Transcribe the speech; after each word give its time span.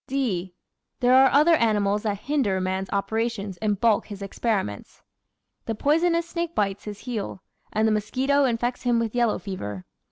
(d) 0.07 0.55
But 0.99 1.05
there 1.05 1.15
are 1.15 1.29
other 1.29 1.53
animals 1.53 2.01
that 2.01 2.21
hinder 2.21 2.59
man's 2.59 2.89
operations 2.91 3.57
and 3.57 3.79
baulk 3.79 4.07
his 4.07 4.23
experiments. 4.23 5.03
The 5.67 5.75
poisonous 5.75 6.27
snake 6.27 6.55
bites 6.55 6.85
his 6.85 7.01
heel, 7.01 7.43
and 7.71 7.87
the 7.87 7.91
mosquito 7.91 8.45
infects 8.45 8.81
him 8.81 8.97
with 8.97 9.13
yellow 9.13 9.37
fever. 9.37 9.85